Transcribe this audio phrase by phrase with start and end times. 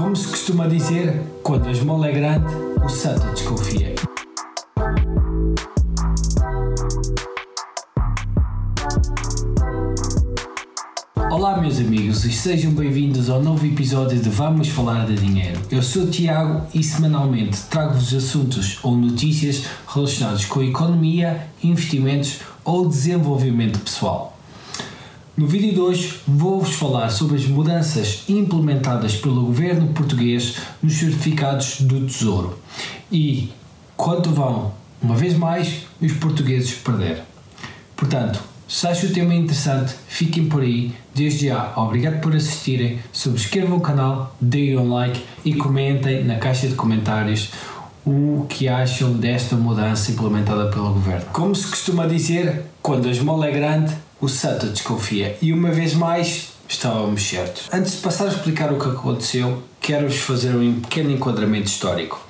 [0.00, 2.46] Como se costuma dizer, quando a esmola é grande,
[2.82, 3.94] o santo desconfia.
[11.30, 15.60] Olá meus amigos e sejam bem-vindos ao novo episódio de Vamos Falar de Dinheiro.
[15.70, 23.78] Eu sou Tiago e semanalmente trago-vos assuntos ou notícias relacionados com economia, investimentos ou desenvolvimento
[23.78, 24.29] pessoal.
[25.40, 31.80] No vídeo de hoje vou-vos falar sobre as mudanças implementadas pelo governo português nos certificados
[31.80, 32.58] do Tesouro
[33.10, 33.50] e
[33.96, 37.22] quanto vão, uma vez mais, os portugueses perder.
[37.96, 40.92] Portanto, se acham o tema interessante, fiquem por aí.
[41.14, 42.98] Desde já, obrigado por assistirem.
[43.10, 47.48] Subscrevam o canal, deem um like e comentem na caixa de comentários
[48.04, 51.24] o que acham desta mudança implementada pelo governo.
[51.32, 55.36] Como se costuma dizer, quando a esmola é grande, o santo desconfia.
[55.40, 57.68] E uma vez mais, estávamos certos.
[57.72, 62.20] Antes de passar a explicar o que aconteceu, quero-vos fazer um pequeno enquadramento histórico.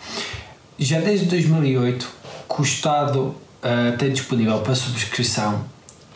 [0.78, 2.08] Já desde 2008,
[2.48, 5.64] que o Estado uh, tem disponível para subscrição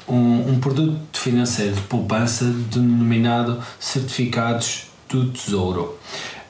[0.09, 5.99] um, um produto financeiro de poupança denominado certificados do Tesouro.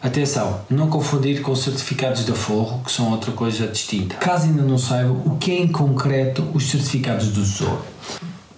[0.02, 4.16] Atenção, não confundir com certificados de aforro, que são outra coisa distinta.
[4.16, 7.82] Caso ainda não saibam o que é em concreto os certificados do Tesouro.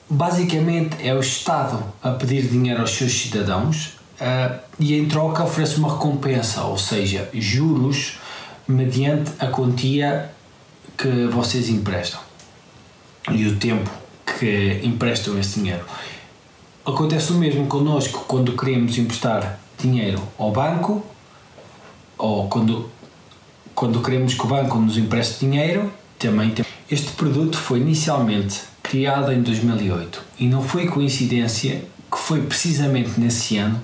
[0.08, 5.78] Basicamente é o Estado a pedir dinheiro aos seus cidadãos uh, e em troca oferece
[5.78, 8.18] uma recompensa, ou seja, juros
[8.68, 10.30] mediante a quantia
[10.96, 12.20] que vocês emprestam
[13.32, 13.90] e o tempo
[14.24, 15.84] que emprestam esse dinheiro.
[16.84, 21.04] Acontece o mesmo connosco quando queremos emprestar dinheiro ao banco
[22.16, 22.88] ou quando,
[23.74, 26.54] quando queremos que o banco nos empreste dinheiro, também.
[26.88, 33.58] Este produto foi inicialmente criado em 2008 e não foi coincidência que foi precisamente nesse
[33.58, 33.82] ano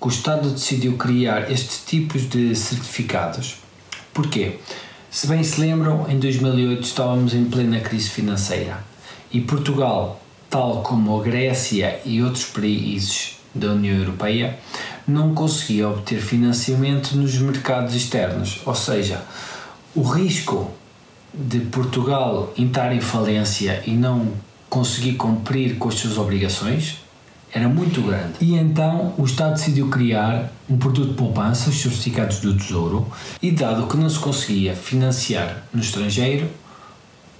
[0.00, 3.56] que o Estado decidiu criar estes tipos de certificados.
[4.12, 4.58] Porquê?
[5.10, 8.78] Se bem se lembram, em 2008 estávamos em plena crise financeira
[9.32, 14.58] e Portugal, tal como a Grécia e outros países da União Europeia,
[15.06, 19.22] não conseguia obter financiamento nos mercados externos, ou seja,
[19.94, 20.70] o risco
[21.36, 24.28] de Portugal entrar em falência e não
[24.68, 27.04] conseguir cumprir com as suas obrigações
[27.52, 28.32] era muito grande.
[28.40, 33.06] E então o Estado decidiu criar um produto de poupança, os certificados do Tesouro,
[33.40, 36.48] e dado que não se conseguia financiar no estrangeiro,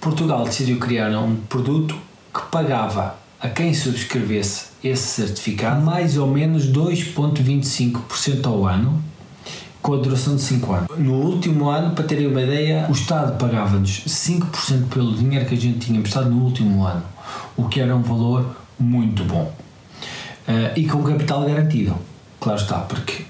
[0.00, 1.97] Portugal decidiu criar um produto
[2.32, 9.03] que pagava a quem subscrevesse esse certificado mais ou menos 2,25% ao ano,
[9.84, 10.88] com a duração de 5 anos.
[10.96, 15.58] No último ano, para terem uma ideia, o Estado pagava-nos 5% pelo dinheiro que a
[15.58, 17.02] gente tinha emprestado no último ano,
[17.54, 19.54] o que era um valor muito bom.
[20.48, 21.98] Uh, e com capital garantido,
[22.40, 23.26] claro está, porque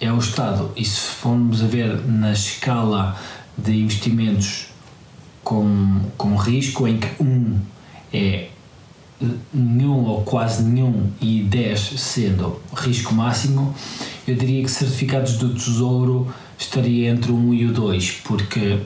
[0.00, 3.16] é o Estado, e se formos a ver na escala
[3.56, 4.66] de investimentos
[5.44, 7.60] com, com risco em que um
[8.12, 8.48] é
[9.54, 13.72] nenhum ou quase nenhum e 10 sendo risco máximo,
[14.26, 18.78] eu diria que certificados do Tesouro estaria entre o 1 e o 2, porque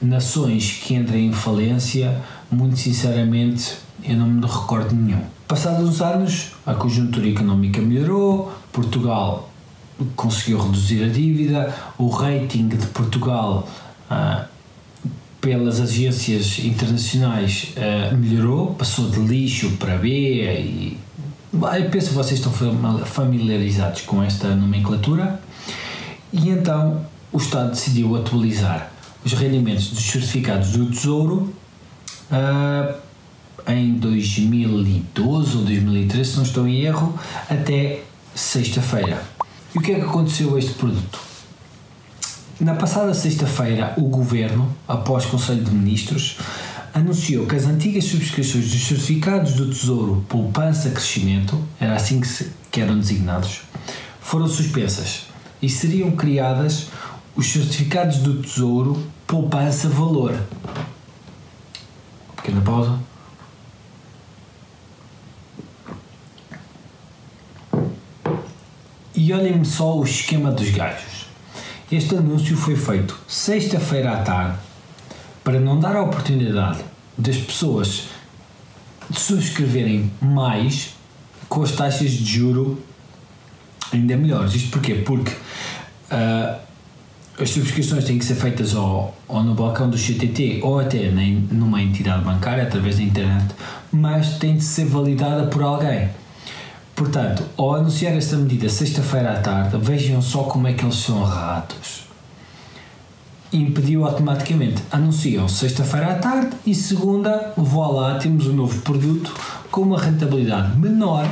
[0.00, 2.20] nações que entrem em falência,
[2.50, 5.22] muito sinceramente, eu não me recordo nenhum.
[5.48, 9.50] Passados uns anos, a conjuntura económica melhorou, Portugal
[10.16, 13.68] conseguiu reduzir a dívida, o rating de Portugal
[14.10, 14.46] ah,
[15.44, 20.98] pelas agências internacionais uh, melhorou, passou de lixo para B e
[21.54, 22.52] eu penso que vocês estão
[23.04, 25.40] familiarizados com esta nomenclatura
[26.32, 28.90] e então o Estado decidiu atualizar
[29.24, 31.54] os rendimentos dos certificados do Tesouro
[32.30, 32.94] uh,
[33.66, 38.02] em 2012 ou 2013, se não estou em erro, até
[38.34, 39.22] sexta-feira.
[39.74, 41.18] E o que é que aconteceu a este produto?
[42.60, 46.36] Na passada sexta-feira, o Governo, após Conselho de Ministros,
[46.94, 52.52] anunciou que as antigas subscrições dos certificados do Tesouro Poupança Crescimento, era assim que, se,
[52.70, 53.62] que eram designados,
[54.20, 55.26] foram suspensas
[55.60, 56.86] e seriam criadas
[57.34, 60.40] os certificados do Tesouro Poupança Valor.
[62.36, 63.00] Pequena pausa.
[69.16, 71.26] E olhem-me só o esquema dos gajos.
[71.90, 74.58] Este anúncio foi feito sexta-feira à tarde
[75.44, 76.80] para não dar a oportunidade
[77.16, 78.08] das pessoas
[79.12, 80.94] subscreverem mais
[81.48, 82.82] com as taxas de juro
[83.92, 84.54] ainda melhores.
[84.54, 84.94] Isto porquê?
[84.94, 86.58] Porque uh,
[87.38, 91.46] as subscrições têm que ser feitas ou, ou no balcão do CTT ou até nem,
[91.52, 93.54] numa entidade bancária através da internet,
[93.92, 96.08] mas tem de ser validada por alguém.
[96.94, 101.22] Portanto, ao anunciar esta medida sexta-feira à tarde, vejam só como é que eles são
[101.24, 102.04] ratos.
[103.54, 104.82] Impediu automaticamente.
[104.90, 109.32] Anunciam sexta-feira à tarde e segunda, vá lá, temos um novo produto
[109.70, 111.24] com uma rentabilidade menor.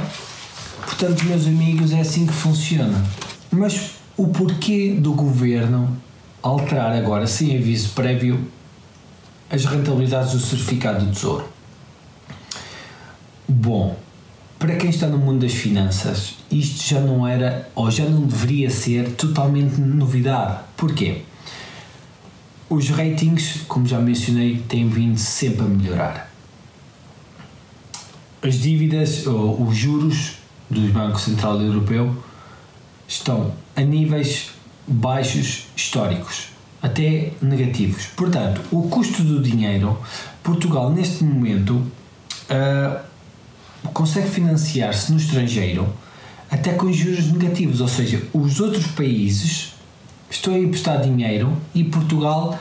[0.86, 3.04] Portanto, meus amigos, é assim que funciona.
[3.50, 5.96] Mas o porquê do governo
[6.40, 8.40] alterar agora, sem aviso prévio,
[9.50, 11.48] as rentabilidades do certificado do tesouro?
[13.48, 13.96] Bom,
[14.60, 18.70] para quem está no mundo das finanças, isto já não era ou já não deveria
[18.70, 20.60] ser totalmente novidade.
[20.76, 21.22] Porquê?
[22.72, 26.32] Os ratings, como já mencionei, têm vindo sempre a melhorar.
[28.40, 30.38] As dívidas ou os juros
[30.70, 32.16] do Banco Central Europeu
[33.06, 34.52] estão a níveis
[34.88, 36.46] baixos históricos,
[36.80, 38.06] até negativos.
[38.16, 39.98] Portanto, o custo do dinheiro,
[40.42, 42.98] Portugal neste momento uh,
[43.92, 45.92] consegue financiar-se no estrangeiro
[46.50, 49.74] até com juros negativos, ou seja, os outros países
[50.34, 52.58] estão a emprestar dinheiro e Portugal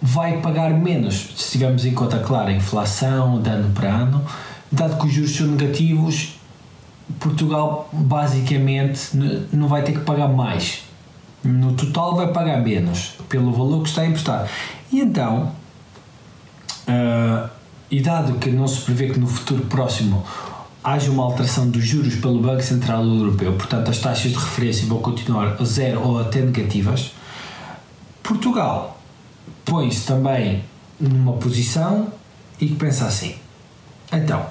[0.00, 4.24] vai pagar menos, se tivermos em conta, claro, a inflação de ano para ano,
[4.70, 6.38] dado que os juros são negativos,
[7.18, 9.10] Portugal basicamente
[9.52, 10.82] não vai ter que pagar mais.
[11.42, 14.48] No total vai pagar menos pelo valor que está a emprestar.
[14.92, 15.52] E então,
[16.88, 17.48] uh,
[17.90, 20.24] e dado que não se prevê que no futuro próximo
[20.86, 25.00] haja uma alteração dos juros pelo Banco Central Europeu, portanto as taxas de referência vão
[25.00, 27.10] continuar a zero ou até negativas,
[28.22, 28.96] Portugal
[29.64, 30.62] põe-se também
[31.00, 32.12] numa posição
[32.60, 33.34] e que pensa assim,
[34.12, 34.46] então,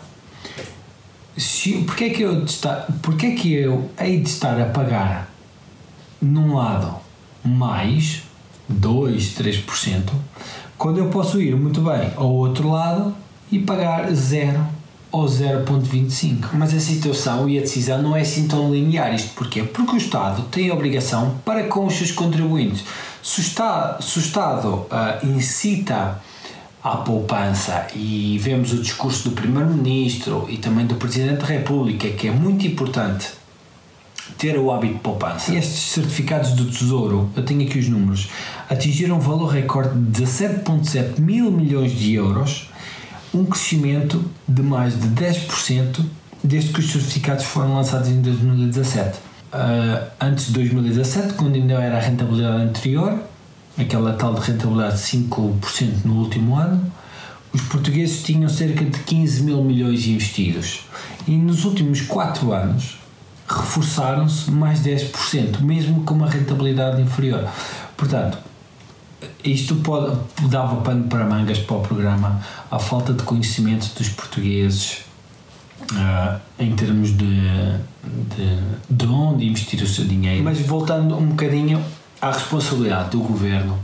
[1.37, 2.45] se, porque, é que eu
[3.01, 5.29] porque é que eu hei de estar a pagar
[6.21, 6.97] num lado
[7.45, 8.23] mais
[8.67, 10.11] 2, 3%,
[10.77, 13.15] quando eu posso ir muito bem ao outro lado
[13.49, 14.74] e pagar 0
[15.15, 16.49] ou 0,25.
[16.53, 19.15] Mas a situação e a decisão não é assim tão linear.
[19.15, 19.63] Isto porquê?
[19.63, 22.83] Porque o Estado tem a obrigação para com os seus contribuintes.
[23.23, 26.21] Se o Estado, se o Estado uh, incita
[26.83, 32.27] à poupança e vemos o discurso do Primeiro-Ministro e também do Presidente da República, que
[32.27, 33.29] é muito importante
[34.37, 35.55] ter o hábito de poupança.
[35.55, 38.27] Estes certificados do Tesouro, eu tenho aqui os números,
[38.69, 42.69] atingiram um valor recorde de 17,7 mil milhões de euros,
[43.35, 45.99] um crescimento de mais de 10%
[46.41, 49.17] desde que os certificados foram lançados em 2017.
[49.17, 49.21] Uh,
[49.51, 53.19] ah, antes de 2017, quando ainda era a rentabilidade anterior,
[53.77, 56.91] aquela tal de rentabilidade de 5% no último ano,
[57.53, 60.81] os portugueses tinham cerca de 15 mil milhões investidos.
[61.27, 62.97] E nos últimos 4 anos,
[63.47, 67.47] reforçaram-se mais 10%, mesmo com uma rentabilidade inferior.
[67.97, 68.37] Portanto,
[69.45, 70.17] isto pode,
[70.49, 75.05] dava pano para mangas para o programa a falta de conhecimento dos portugueses
[75.91, 77.41] uh, em termos de,
[78.35, 78.59] de,
[78.89, 80.43] de onde investir o seu dinheiro.
[80.43, 81.83] Mas voltando um bocadinho
[82.21, 83.77] à responsabilidade do governo,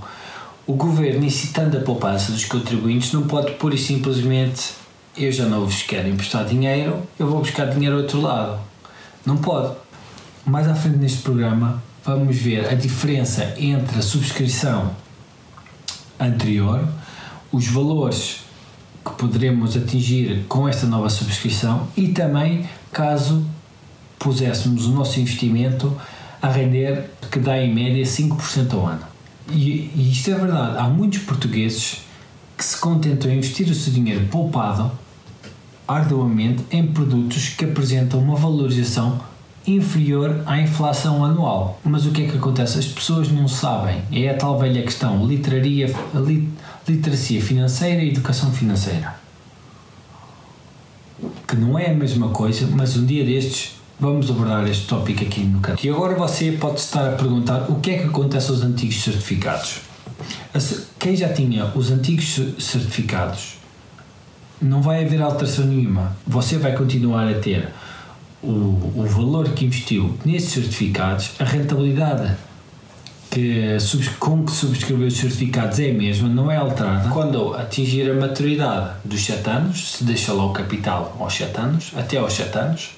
[0.65, 4.73] o governo, incitando a poupança dos contribuintes, não pode pura e simplesmente
[5.17, 8.59] eu já não vos quero emprestar dinheiro, eu vou buscar dinheiro outro lado
[9.25, 9.75] não pode.
[10.45, 14.95] Mais à frente neste programa vamos ver a diferença entre a subscrição
[16.25, 16.87] anterior,
[17.51, 18.41] os valores
[19.03, 23.45] que poderemos atingir com esta nova subscrição e também caso
[24.19, 25.95] puséssemos o nosso investimento
[26.41, 29.03] a render que dá em média 5% ao ano.
[29.49, 32.01] E, e isto é verdade, há muitos portugueses
[32.57, 34.91] que se contentam em investir o seu dinheiro poupado
[35.87, 39.19] arduamente em produtos que apresentam uma valorização
[39.65, 41.79] inferior à inflação anual.
[41.83, 42.79] Mas o que é que acontece?
[42.79, 44.01] As pessoas não sabem.
[44.11, 45.93] É a tal velha questão: literaria,
[46.87, 49.15] literacia financeira e educação financeira.
[51.47, 55.41] Que não é a mesma coisa, mas um dia destes vamos abordar este tópico aqui
[55.41, 55.79] no canal.
[55.83, 59.81] E agora você pode estar a perguntar o que é que acontece aos antigos certificados.
[60.97, 63.57] Quem já tinha os antigos certificados
[64.61, 66.15] não vai haver alteração nenhuma.
[66.25, 67.69] Você vai continuar a ter
[68.43, 68.47] o,
[68.95, 72.35] o valor que investiu nesses certificados, a rentabilidade
[73.31, 73.77] que,
[74.19, 77.09] com que subscreveu os certificados é a mesma, não é alterada.
[77.09, 81.91] Quando atingir a maturidade dos 7 anos, se deixa lá o capital aos 7 anos,
[81.95, 82.89] até aos 7 anos,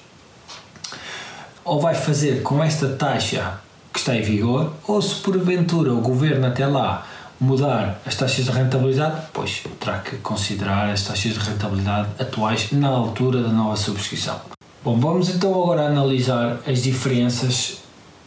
[1.64, 3.60] ou vai fazer com esta taxa
[3.92, 7.06] que está em vigor, ou se porventura o governo até lá
[7.38, 12.88] mudar as taxas de rentabilidade, pois terá que considerar as taxas de rentabilidade atuais na
[12.88, 14.40] altura da nova subscrição.
[14.84, 17.78] Bom, vamos então agora analisar as diferenças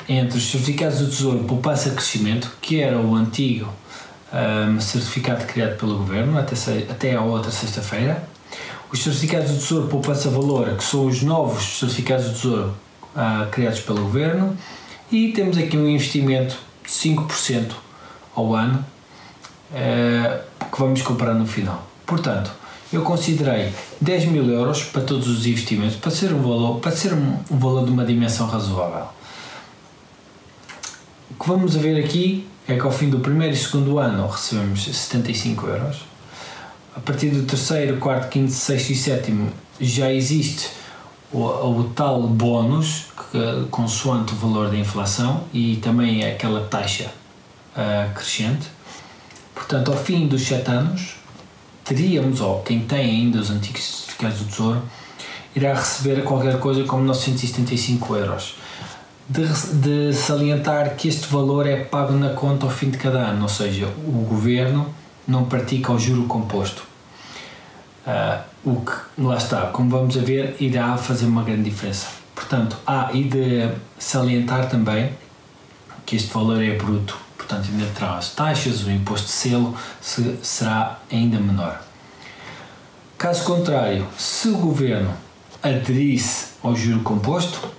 [0.10, 3.72] entre os certificados do Tesouro Poupança Crescimento, que era o antigo
[4.34, 6.56] um, certificado criado pelo Governo até,
[6.90, 8.28] até a outra sexta-feira,
[8.92, 12.76] os certificados do Tesouro Poupança Valor, que são os novos certificados do Tesouro
[13.16, 14.58] uh, criados pelo Governo,
[15.12, 17.74] e temos aqui um investimento de 5%
[18.36, 18.84] ao ano
[19.74, 21.86] uh, que vamos comprar no final.
[22.04, 22.52] Portanto,
[22.91, 27.13] eu considerei 10 mil euros para todos os investimentos para ser um valor, para ser
[27.13, 29.08] um, um valor de uma dimensão razoável.
[31.32, 34.84] O que vamos ver aqui é que ao fim do primeiro e segundo ano recebemos
[34.86, 35.98] 75 euros.
[36.96, 40.70] A partir do terceiro, quarto, quinto, sexto e sétimo já existe
[41.32, 47.12] o, o tal bónus que, consoante o valor da inflação e também é aquela taxa
[47.75, 48.67] uh, crescente.
[49.53, 51.17] Portanto, ao fim dos 7 anos,
[51.88, 54.82] teríamos, ou quem tem ainda os antigos certificados do Tesouro,
[55.56, 58.56] irá receber qualquer coisa como 975 euros.
[59.29, 63.44] De, de, salientar que este valor é pago na conta ao fim de cada ano,
[63.44, 64.94] ou seja, o governo
[65.27, 66.84] não pratica o juro composto.
[68.06, 72.08] Uh, o que, lá está, como vamos a ver, irá fazer uma grande diferença.
[72.34, 75.12] Portanto, há e de salientar também
[76.06, 80.38] que este valor é bruto portanto ainda terá as taxas, o imposto de selo se,
[80.44, 81.82] será ainda menor.
[83.18, 85.13] Caso contrário, se o governo
[85.63, 87.70] aderisse ao juro composto,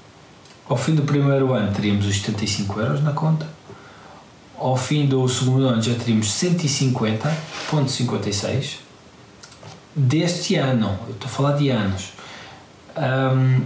[0.69, 3.47] ao fim do primeiro ano teríamos os 75 euros na conta,
[4.57, 8.79] ao fim do segundo ano já teríamos 150,56
[9.95, 12.15] deste ano, eu estou a falar de anos.
[12.97, 13.63] Um,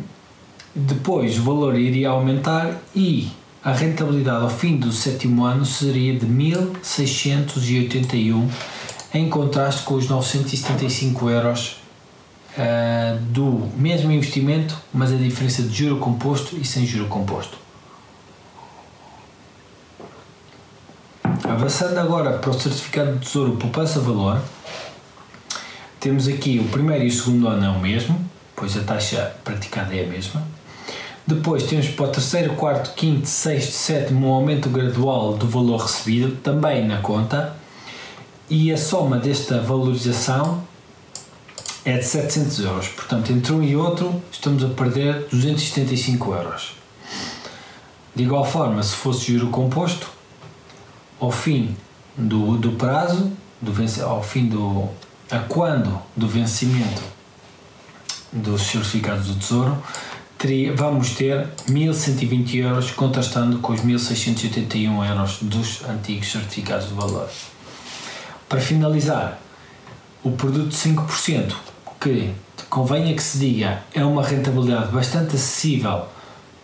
[0.74, 3.30] depois o valor iria aumentar e
[3.64, 8.50] a rentabilidade ao fim do sétimo ano seria de 1.681,
[9.14, 11.76] em contraste com os 975 euros
[12.58, 17.56] uh, do mesmo investimento, mas a diferença de juro composto e sem juro composto.
[21.44, 24.42] Avançando agora para o certificado de tesouro poupança valor,
[26.00, 29.94] temos aqui o primeiro e o segundo ano é o mesmo, pois a taxa praticada
[29.94, 30.42] é a mesma
[31.26, 36.36] depois temos para o terceiro, quarto, quinto, sexto, sétimo um aumento gradual do valor recebido,
[36.36, 37.56] também na conta,
[38.50, 40.62] e a soma desta valorização
[41.84, 42.88] é de 700 euros.
[42.88, 46.74] Portanto, entre um e outro estamos a perder 275 euros.
[48.14, 50.08] De igual forma, se fosse juro composto,
[51.18, 51.74] ao fim
[52.16, 53.72] do, do prazo, do,
[54.04, 54.88] ao fim do.
[55.30, 57.02] a quando do vencimento
[58.32, 59.82] dos certificados do Tesouro,
[60.42, 67.30] teria, vamos ter 1120 euros contrastando com os 1681 euros dos antigos certificados de valor.
[68.48, 69.38] Para finalizar,
[70.24, 71.54] o produto de 5%,
[72.00, 72.32] que
[72.68, 76.06] convenha que se diga é uma rentabilidade bastante acessível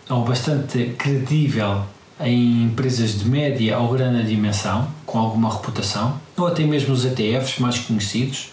[0.09, 1.83] ou bastante credível
[2.19, 7.59] em empresas de média ou grande dimensão, com alguma reputação, ou até mesmo os ETFs
[7.59, 8.49] mais conhecidos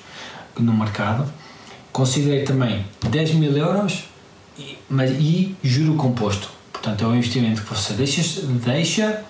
[0.56, 1.26] no mercado.
[1.90, 4.04] Considerei também 10 mil euros
[4.59, 6.49] e, mas, e juro composto.
[6.73, 9.25] Portanto, é um investimento que você deixa, deixa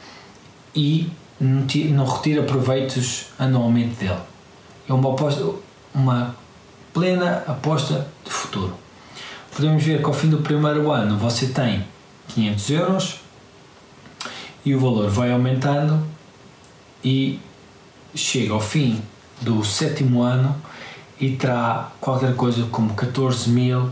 [0.75, 4.21] e não, não retira proveitos anualmente dele.
[4.89, 5.45] É uma, aposta,
[5.95, 6.37] uma
[6.93, 8.75] plena aposta de futuro.
[9.55, 11.85] Podemos ver que ao fim do primeiro ano você tem
[12.29, 13.21] 500 euros
[14.65, 16.07] e o valor vai aumentando
[17.03, 17.39] e
[18.15, 19.01] chega ao fim
[19.41, 20.55] do sétimo ano
[21.21, 23.91] e terá qualquer coisa como 14 mil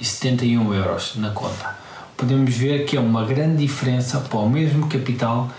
[0.00, 1.76] e 71 euros na conta.
[2.16, 5.50] Podemos ver que é uma grande diferença para o mesmo capital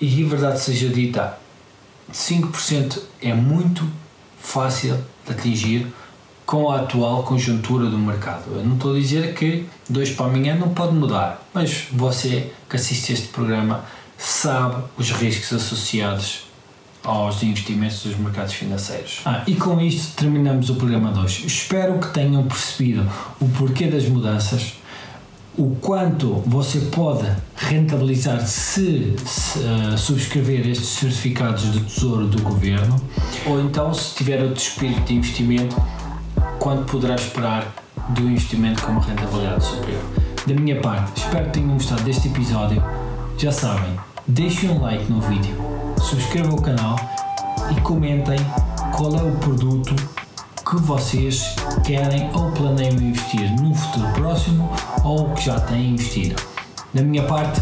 [0.00, 1.38] e, de verdade seja dita,
[2.12, 3.84] 5% é muito
[4.40, 5.86] fácil de atingir
[6.46, 8.44] com a atual conjuntura do mercado.
[8.54, 12.76] Eu não estou a dizer que dois para amanhã não pode mudar, mas você que
[12.76, 13.84] assiste este programa
[14.18, 16.44] sabe os riscos associados
[17.04, 19.20] aos investimentos dos mercados financeiros.
[19.24, 21.46] Ah, e com isto terminamos o programa de hoje.
[21.46, 23.06] Espero que tenham percebido
[23.38, 24.74] o porquê das mudanças,
[25.56, 33.00] o quanto você pode rentabilizar se, se uh, subscrever estes certificados de tesouro do governo,
[33.46, 35.76] ou então, se tiver outro espírito de investimento,
[36.58, 37.72] quanto poderá esperar
[38.08, 40.02] do investimento com uma rentabilidade superior.
[40.46, 42.82] Da minha parte, espero que tenham gostado deste episódio.
[43.38, 43.94] Já sabem,
[44.26, 45.73] deixem um like no vídeo
[46.04, 46.96] subscrevam o canal
[47.70, 48.36] e comentem
[48.94, 49.94] qual é o produto
[50.68, 54.70] que vocês querem ou planeiam investir num futuro próximo
[55.02, 56.40] ou que já têm investido.
[56.92, 57.60] Da minha parte,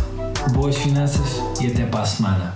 [0.53, 2.51] boas finanças e até para a semana.